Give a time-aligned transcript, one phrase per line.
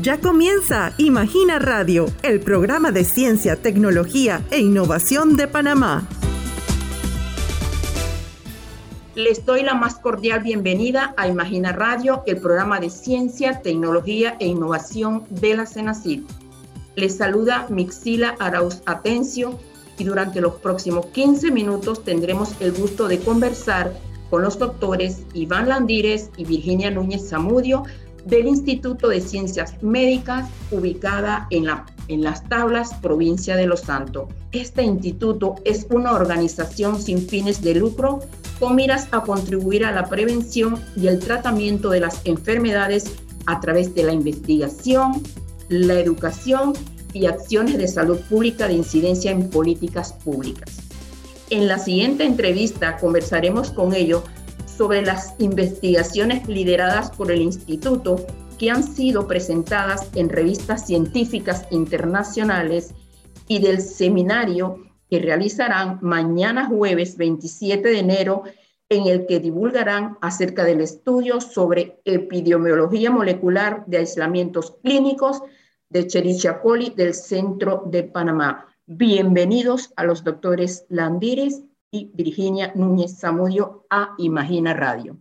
[0.00, 6.08] Ya comienza Imagina Radio, el programa de ciencia, tecnología e innovación de Panamá.
[9.14, 14.46] Les doy la más cordial bienvenida a Imagina Radio, el programa de ciencia, tecnología e
[14.46, 16.22] innovación de la CENACID.
[16.96, 19.58] Les saluda Mixila Arauz Atencio
[19.98, 23.92] y durante los próximos 15 minutos tendremos el gusto de conversar
[24.30, 27.82] con los doctores Iván Landírez y Virginia Núñez Zamudio
[28.24, 34.28] del Instituto de Ciencias Médicas, ubicada en, la, en las tablas, provincia de Los Santos.
[34.52, 38.20] Este instituto es una organización sin fines de lucro
[38.58, 43.12] con miras a contribuir a la prevención y el tratamiento de las enfermedades
[43.46, 45.22] a través de la investigación,
[45.68, 46.74] la educación
[47.12, 50.76] y acciones de salud pública de incidencia en políticas públicas.
[51.50, 54.22] En la siguiente entrevista conversaremos con ellos
[54.80, 58.24] sobre las investigaciones lideradas por el instituto
[58.58, 62.94] que han sido presentadas en revistas científicas internacionales
[63.46, 68.44] y del seminario que realizarán mañana jueves 27 de enero
[68.88, 75.42] en el que divulgarán acerca del estudio sobre epidemiología molecular de aislamientos clínicos
[75.90, 78.66] de Cherichia coli del centro de Panamá.
[78.86, 85.18] Bienvenidos a los doctores Landires y Virginia Núñez Zamudio a Imagina Radio.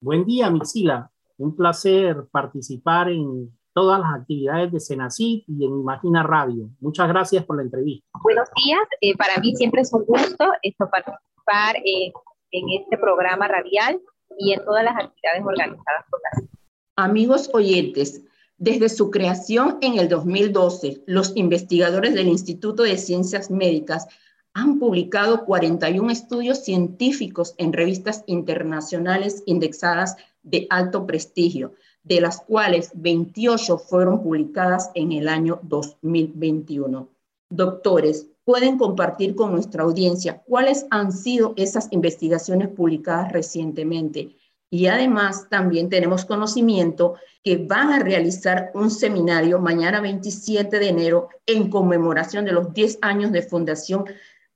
[0.00, 1.10] Buen día, Mixila.
[1.36, 6.70] Un placer participar en todas las actividades de Senacid y en Imagina Radio.
[6.80, 8.06] Muchas gracias por la entrevista.
[8.22, 8.80] Buenos días.
[9.02, 12.12] Eh, para mí siempre es un gusto esto, participar eh,
[12.52, 14.00] en este programa radial
[14.38, 16.48] y en todas las actividades organizadas por la
[16.96, 18.22] Amigos oyentes,
[18.56, 24.08] desde su creación en el 2012, los investigadores del Instituto de Ciencias Médicas
[24.56, 32.90] han publicado 41 estudios científicos en revistas internacionales indexadas de alto prestigio, de las cuales
[32.94, 37.06] 28 fueron publicadas en el año 2021.
[37.50, 44.36] Doctores, pueden compartir con nuestra audiencia cuáles han sido esas investigaciones publicadas recientemente.
[44.70, 51.28] Y además también tenemos conocimiento que van a realizar un seminario mañana 27 de enero
[51.44, 54.06] en conmemoración de los 10 años de fundación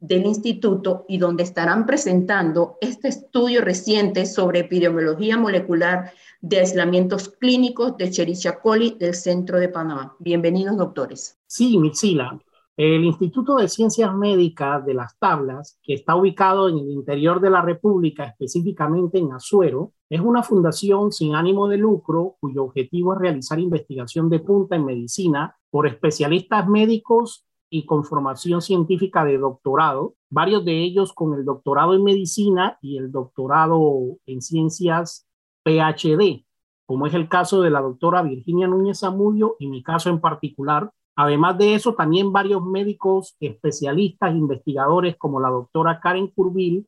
[0.00, 7.96] del instituto y donde estarán presentando este estudio reciente sobre epidemiología molecular de aislamientos clínicos
[7.98, 10.16] de Cherichia coli del centro de Panamá.
[10.18, 11.38] Bienvenidos, doctores.
[11.46, 12.40] Sí, Mitsila.
[12.76, 17.50] El Instituto de Ciencias Médicas de las Tablas, que está ubicado en el interior de
[17.50, 23.20] la República, específicamente en Azuero, es una fundación sin ánimo de lucro cuyo objetivo es
[23.20, 30.14] realizar investigación de punta en medicina por especialistas médicos y con formación científica de doctorado,
[30.28, 35.26] varios de ellos con el doctorado en medicina y el doctorado en ciencias
[35.64, 36.44] PhD,
[36.84, 40.90] como es el caso de la doctora Virginia Núñez Zamudio y mi caso en particular.
[41.14, 46.86] Además de eso, también varios médicos especialistas, investigadores como la doctora Karen Curvil,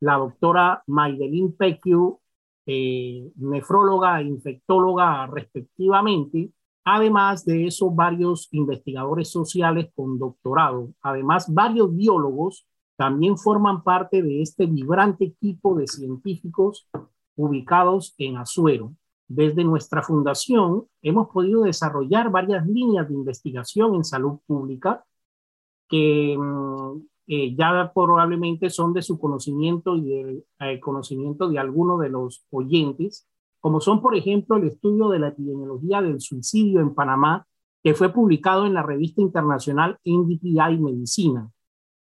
[0.00, 2.20] la doctora Maydelin Pequiu,
[2.66, 6.50] eh, nefróloga e infectóloga respectivamente,
[6.84, 14.42] Además de eso, varios investigadores sociales con doctorado, además varios biólogos, también forman parte de
[14.42, 16.88] este vibrante equipo de científicos
[17.36, 18.94] ubicados en Azuero.
[19.26, 25.04] Desde nuestra fundación hemos podido desarrollar varias líneas de investigación en salud pública
[25.88, 32.00] que mm, eh, ya probablemente son de su conocimiento y del eh, conocimiento de algunos
[32.00, 33.26] de los oyentes
[33.64, 37.46] como son, por ejemplo, el estudio de la epidemiología del suicidio en Panamá,
[37.82, 41.50] que fue publicado en la revista internacional NDPI Medicina,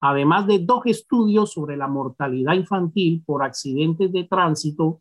[0.03, 5.01] además de dos estudios sobre la mortalidad infantil por accidentes de tránsito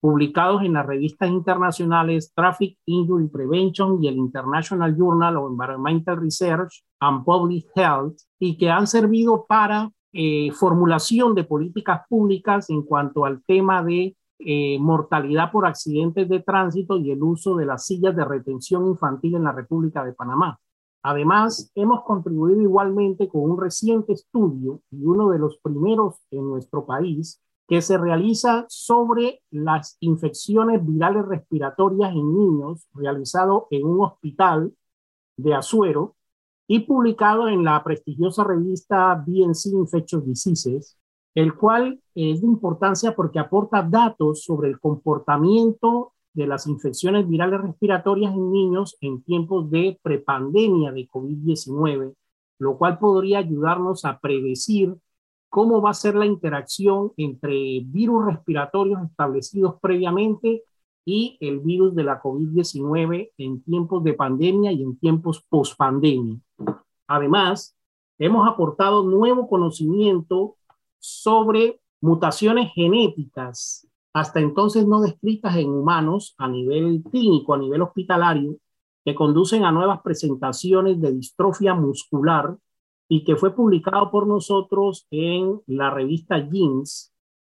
[0.00, 6.84] publicados en las revistas internacionales Traffic Injury Prevention y el International Journal of Environmental Research
[7.00, 13.24] and Public Health, y que han servido para eh, formulación de políticas públicas en cuanto
[13.24, 18.14] al tema de eh, mortalidad por accidentes de tránsito y el uso de las sillas
[18.14, 20.58] de retención infantil en la República de Panamá.
[21.02, 26.84] Además, hemos contribuido igualmente con un reciente estudio y uno de los primeros en nuestro
[26.86, 34.72] país que se realiza sobre las infecciones virales respiratorias en niños, realizado en un hospital
[35.36, 36.16] de Azuero
[36.66, 40.98] y publicado en la prestigiosa revista BNC Infectious Diseases,
[41.38, 47.60] el cual es de importancia porque aporta datos sobre el comportamiento de las infecciones virales
[47.60, 52.12] respiratorias en niños en tiempos de prepandemia de COVID-19,
[52.58, 54.96] lo cual podría ayudarnos a predecir
[55.48, 60.64] cómo va a ser la interacción entre virus respiratorios establecidos previamente
[61.04, 66.36] y el virus de la COVID-19 en tiempos de pandemia y en tiempos post-pandemia.
[67.06, 67.76] Además,
[68.18, 70.56] hemos aportado nuevo conocimiento
[70.98, 78.56] sobre mutaciones genéticas hasta entonces no descritas en humanos a nivel clínico, a nivel hospitalario,
[79.04, 82.56] que conducen a nuevas presentaciones de distrofia muscular
[83.08, 87.12] y que fue publicado por nosotros en la revista Genes,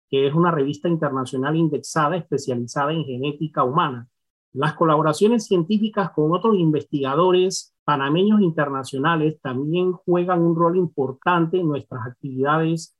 [0.10, 4.08] que es una revista internacional indexada especializada en genética humana.
[4.54, 12.08] Las colaboraciones científicas con otros investigadores panameños internacionales también juegan un rol importante en nuestras
[12.08, 12.95] actividades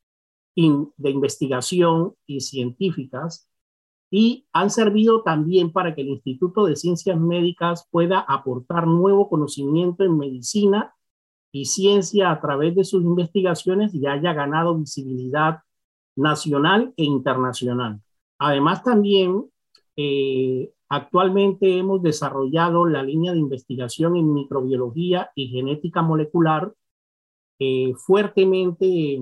[0.56, 3.50] de investigación y científicas
[4.10, 10.04] y han servido también para que el Instituto de Ciencias Médicas pueda aportar nuevo conocimiento
[10.04, 10.96] en medicina
[11.52, 15.60] y ciencia a través de sus investigaciones y haya ganado visibilidad
[16.16, 18.02] nacional e internacional.
[18.38, 19.46] Además, también
[19.98, 26.74] eh, actualmente hemos desarrollado la línea de investigación en microbiología y genética molecular
[27.60, 29.20] eh, fuertemente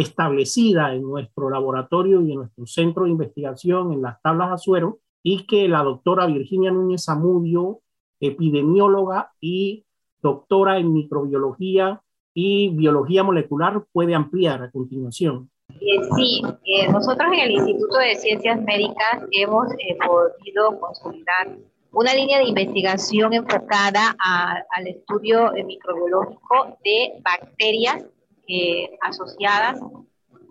[0.00, 5.44] establecida en nuestro laboratorio y en nuestro centro de investigación en las tablas Azuero y
[5.44, 7.80] que la doctora Virginia Núñez Amudio,
[8.20, 9.84] epidemióloga y
[10.22, 12.00] doctora en microbiología
[12.32, 15.50] y biología molecular, puede ampliar a continuación.
[15.80, 21.58] Eh, sí, eh, nosotros en el Instituto de Ciencias Médicas hemos eh, podido consolidar
[21.90, 28.04] una línea de investigación enfocada al estudio microbiológico de bacterias
[28.48, 29.80] eh, asociadas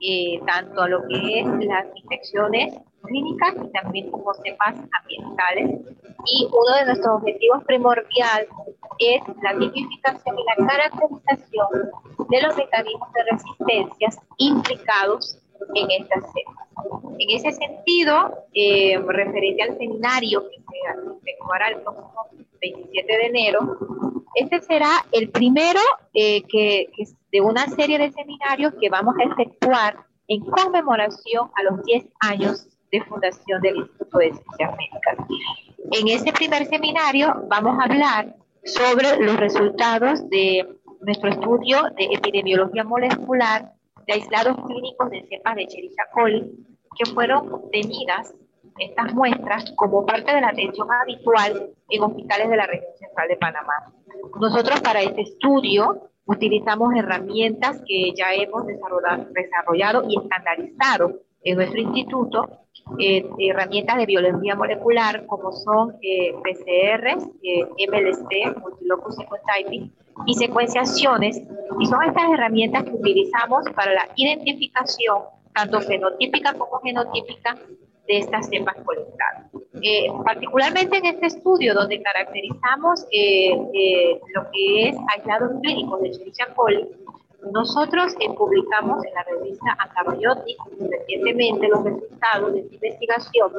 [0.01, 5.81] eh, tanto a lo que es las infecciones clínicas y también como cepas ambientales.
[6.25, 8.49] Y uno de nuestros objetivos primordiales
[8.99, 11.67] es la tipificación y la caracterización
[12.29, 15.39] de los mecanismos de resistencias implicados
[15.73, 16.67] en estas cepas.
[17.19, 22.27] En ese sentido, eh, referente al seminario que se efectuará el próximo
[22.61, 23.77] 27 de enero,
[24.35, 25.79] este será el primero
[26.13, 26.89] eh, que,
[27.37, 29.95] de una serie de seminarios que vamos a efectuar
[30.27, 35.17] en conmemoración a los 10 años de fundación del Instituto de Ciencias Médicas.
[35.91, 38.35] En este primer seminario vamos a hablar
[38.65, 40.67] sobre los resultados de
[41.01, 43.71] nuestro estudio de epidemiología molecular
[44.07, 46.65] de aislados clínicos de cepas de Escherichia coli
[46.97, 48.33] que fueron obtenidas
[48.79, 53.37] estas muestras como parte de la atención habitual en hospitales de la región central de
[53.37, 53.93] Panamá.
[54.39, 62.49] Nosotros para este estudio utilizamos herramientas que ya hemos desarrollado y estandarizado en nuestro instituto,
[62.99, 69.93] eh, herramientas de biología molecular como son eh, PCRs, eh, MLC, Multilocus Sequencing,
[70.25, 71.41] y secuenciaciones,
[71.79, 75.19] y son estas herramientas que utilizamos para la identificación
[75.53, 77.57] tanto fenotípica como genotípica
[78.07, 79.51] de estas cepas colectadas.
[79.81, 86.09] Eh, particularmente en este estudio, donde caracterizamos eh, eh, lo que es aislados clínicos de
[86.09, 86.87] Escherichia coli,
[87.51, 93.51] nosotros publicamos en la revista Antabiotic recientemente los resultados de esta investigación,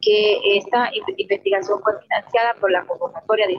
[0.00, 3.54] que esta investigación fue financiada por la convocatoria de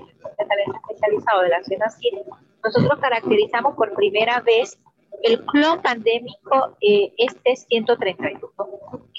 [0.45, 2.19] Talento Especializado de la CENACID.
[2.63, 4.77] Nosotros caracterizamos por primera vez
[5.23, 8.51] el clon pandémico eh, este 131,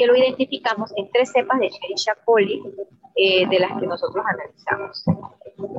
[0.02, 2.60] que lo identificamos en tres cepas de Escherichia coli,
[3.14, 5.04] eh, de las que nosotros analizamos.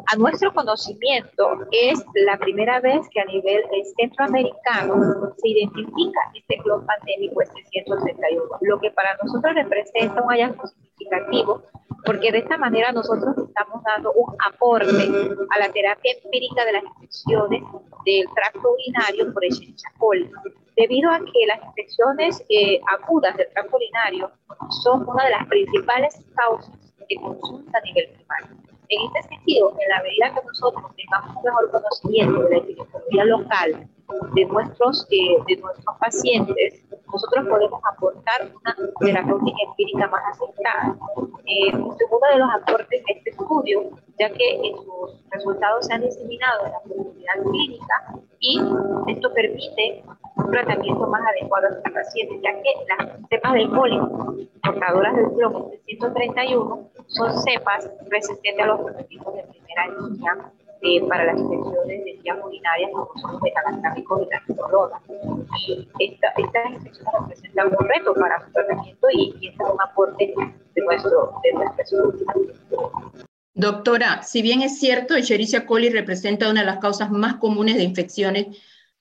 [0.07, 3.63] A nuestro conocimiento, es la primera vez que a nivel
[3.97, 10.67] centroamericano se identifica este clon pandémico este 131, lo que para nosotros representa un hallazgo
[10.67, 11.63] significativo
[12.05, 15.09] porque de esta manera nosotros estamos dando un aporte
[15.55, 17.63] a la terapia empírica de las infecciones
[18.05, 20.29] del tracto urinario por Escherichia coli,
[20.75, 24.31] debido a que las infecciones eh, agudas del tracto urinario
[24.83, 28.63] son una de las principales causas de consulta a nivel primario.
[28.89, 33.25] En este sentido, en la medida que nosotros tengamos un mejor conocimiento de la epidemiología
[33.25, 33.89] local
[34.33, 40.97] de nuestros, eh, de nuestros pacientes, nosotros podemos aportar una terapéutica empírica más aceptada.
[41.45, 43.89] Eh, uno de los aportes de este estudio,
[44.19, 48.59] ya que sus resultados se han diseminado en la comunidad clínica y
[49.07, 50.03] esto permite
[50.35, 55.31] un tratamiento más adecuado a los pacientes, ya que las cepas del pólipo portadoras del
[55.31, 62.03] plomo 131 son cepas resistentes a los tratamientos de primera línea eh, para las infecciones
[62.03, 65.01] de vías urinarias como son los metalastrámicos y la corona.
[65.67, 69.81] Y esta, estas infecciones representan un reto para su tratamiento y, y este es un
[69.81, 70.33] aporte
[70.75, 71.85] de nuestro, de nuestra
[73.55, 77.83] Doctora, si bien es cierto, Escherichia coli representa una de las causas más comunes de
[77.83, 78.47] infecciones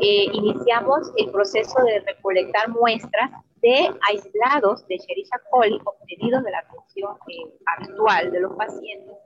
[0.00, 6.58] eh, iniciamos el proceso de recolectar muestras de aislados de Escherichia coli obtenidos de la
[6.58, 9.16] atención eh, actual de los pacientes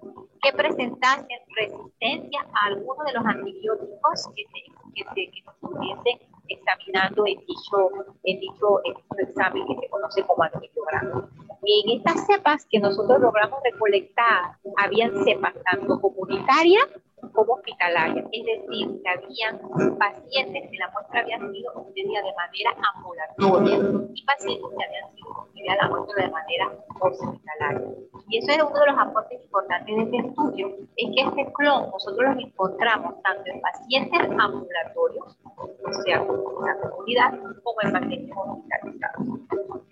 [0.42, 7.26] que presentasen resistencia a alguno de los antibióticos que, se, que, que nos estuviesen examinando
[7.26, 7.90] en dicho,
[8.24, 11.28] en dicho, en dicho examen que se conoce como antibiograma.
[11.64, 16.88] En estas cepas que nosotros logramos recolectar, habían cepas tanto comunitarias
[17.32, 19.60] como hospitalaria, es decir, que habían
[19.98, 25.30] pacientes que la muestra había sido obtenida de manera ambulatoria y pacientes que habían sido
[25.30, 27.88] obtenidas la muestra de manera hospitalaria.
[28.28, 31.90] Y eso es uno de los aportes importantes de este estudio, es que este clon
[31.90, 38.36] nosotros lo encontramos tanto en pacientes ambulatorios, o sea, en la comunidad, como en pacientes
[38.36, 39.91] hospitalizados.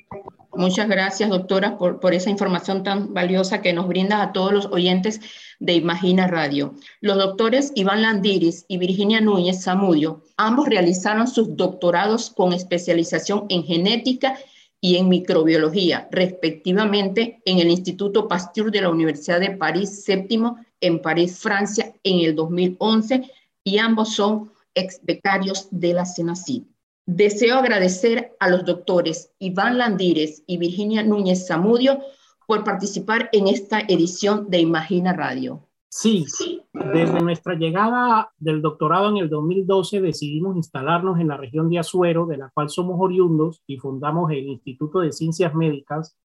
[0.61, 5.19] Muchas gracias, doctora, por, esa información tan valiosa que nos brinda a todos los oyentes
[5.59, 6.75] de Imagina Radio.
[7.01, 13.65] Los doctores Iván Landiris y Virginia Núñez Zamudio, ambos realizaron sus doctorados con especialización en
[13.65, 14.39] genética
[14.83, 20.43] y en microbiología, respectivamente, en el Instituto Pasteur de la Universidad de París VII
[20.83, 23.23] en París, Francia, en el 2011,
[23.65, 26.65] y ambos son ex becarios de la CENACID.
[27.13, 31.99] Deseo agradecer a los doctores Iván Landírez y Virginia Núñez Zamudio
[32.47, 35.67] por participar en esta edición de Imagina Radio.
[35.89, 36.25] Sí,
[36.73, 42.27] desde nuestra llegada del doctorado en el 2012 decidimos instalarnos en la región de Azuero,
[42.27, 46.17] de la cual somos oriundos, y fundamos el Instituto de Ciencias Médicas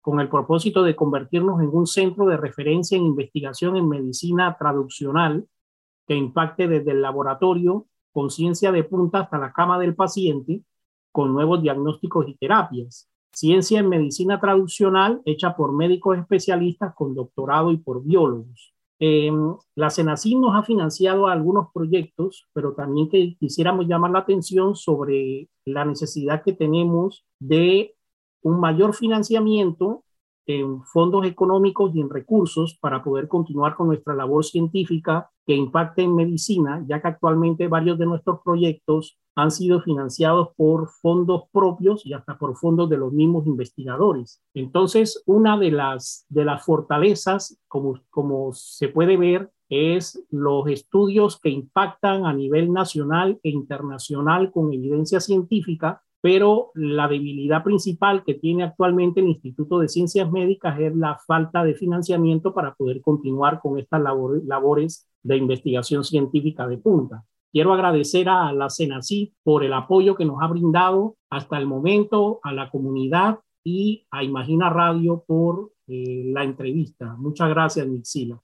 [0.00, 5.46] con el propósito de convertirnos en un centro de referencia en investigación en medicina traduccional
[6.08, 10.62] que impacte desde el laboratorio con ciencia de punta hasta la cama del paciente,
[11.10, 13.08] con nuevos diagnósticos y terapias.
[13.32, 18.74] Ciencia en medicina traduccional hecha por médicos especialistas con doctorado y por biólogos.
[19.04, 19.32] Eh,
[19.74, 25.48] la CENACIN nos ha financiado algunos proyectos, pero también que quisiéramos llamar la atención sobre
[25.64, 27.96] la necesidad que tenemos de
[28.42, 30.01] un mayor financiamiento
[30.46, 36.02] en fondos económicos y en recursos para poder continuar con nuestra labor científica que impacte
[36.02, 42.04] en medicina, ya que actualmente varios de nuestros proyectos han sido financiados por fondos propios
[42.04, 44.42] y hasta por fondos de los mismos investigadores.
[44.54, 51.40] Entonces, una de las, de las fortalezas, como, como se puede ver, es los estudios
[51.40, 58.34] que impactan a nivel nacional e internacional con evidencia científica pero la debilidad principal que
[58.34, 63.60] tiene actualmente el Instituto de Ciencias Médicas es la falta de financiamiento para poder continuar
[63.60, 67.24] con estas labores de investigación científica de punta.
[67.52, 72.38] Quiero agradecer a la CENACI por el apoyo que nos ha brindado hasta el momento,
[72.44, 77.16] a la comunidad y a Imagina Radio por eh, la entrevista.
[77.18, 78.40] Muchas gracias, Mixila.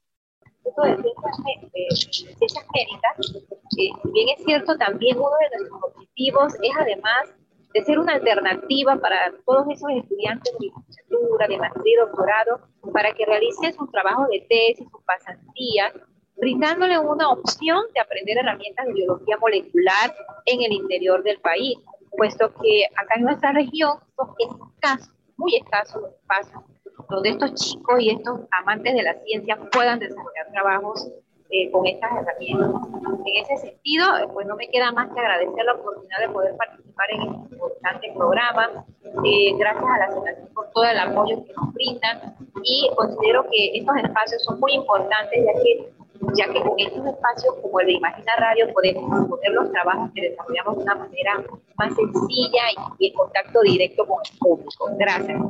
[1.91, 3.45] Ciencias médicas,
[3.77, 7.38] eh, bien es cierto, también uno de nuestros objetivos es además
[7.73, 12.61] de ser una alternativa para todos esos estudiantes de licenciatura, de maestría doctorado,
[12.93, 15.93] para que realicen sus trabajos de tesis, sus pasantías,
[16.35, 21.77] brindándole una opción de aprender herramientas de biología molecular en el interior del país,
[22.17, 26.63] puesto que acá en nuestra región son escasos, muy escasos los espacios
[27.09, 31.09] donde estos chicos y estos amantes de la ciencia puedan desarrollar trabajos
[31.51, 32.81] eh, con estas herramientas.
[33.25, 36.55] En ese sentido, eh, pues no me queda más que agradecer la oportunidad de poder
[36.55, 38.85] participar en este importante programa.
[39.25, 43.77] Eh, gracias a la Asociación por todo el apoyo que nos brindan y considero que
[43.77, 45.89] estos espacios son muy importantes ya que
[46.35, 50.29] ya que con estos espacios como el de Imagina Radio podemos poner los trabajos que
[50.29, 51.43] desarrollamos de una manera
[51.77, 52.63] más sencilla
[52.99, 54.89] y en contacto directo con el público.
[54.97, 55.41] Gracias.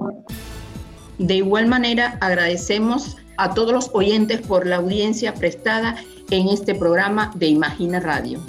[1.19, 5.97] De igual manera, agradecemos a todos los oyentes por la audiencia prestada
[6.31, 8.39] en este programa de Imagina Radio.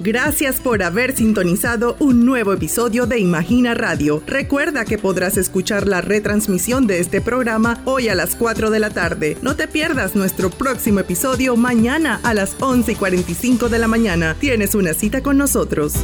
[0.00, 4.20] Gracias por haber sintonizado un nuevo episodio de Imagina Radio.
[4.26, 8.90] Recuerda que podrás escuchar la retransmisión de este programa hoy a las 4 de la
[8.90, 9.36] tarde.
[9.42, 14.34] No te pierdas nuestro próximo episodio mañana a las 11 y 45 de la mañana.
[14.40, 15.94] Tienes una cita con nosotros.